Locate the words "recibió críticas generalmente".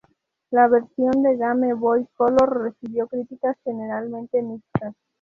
2.63-4.41